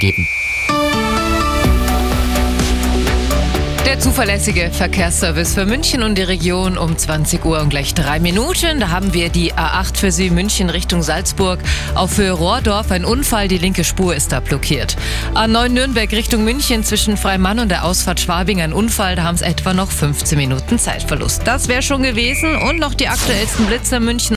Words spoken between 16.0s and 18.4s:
Richtung München zwischen Freimann und der Ausfahrt